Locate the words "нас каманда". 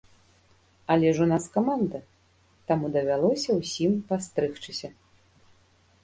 1.31-1.99